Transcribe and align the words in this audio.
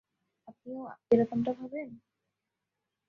আপনিও 0.47 0.81
এরকমটা 1.11 1.51
ভাবেন? 1.59 1.89